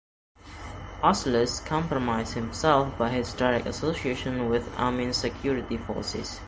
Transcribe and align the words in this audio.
Astles 1.03 1.63
compromised 1.63 2.33
himself 2.33 2.97
by 2.97 3.09
his 3.11 3.33
direct 3.35 3.67
association 3.67 4.49
with 4.49 4.67
Amin's 4.79 5.17
security 5.17 5.77
forces. 5.77 6.39